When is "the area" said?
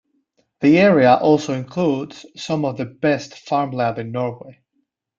0.61-1.13